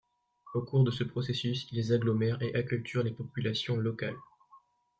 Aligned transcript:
Au 0.55 0.63
cours 0.63 0.83
de 0.83 0.89
ce 0.89 1.03
processus, 1.03 1.67
ils 1.71 1.93
agglomèrent 1.93 2.41
et 2.41 2.55
acculturent 2.55 3.03
les 3.03 3.13
populations 3.13 3.77
locales. 3.77 4.17